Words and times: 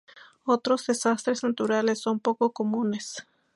Otros 0.45 0.87
desastres 0.87 1.43
naturales 1.43 1.99
son 2.01 2.19
poco 2.21 2.53
comunes. 2.53 3.27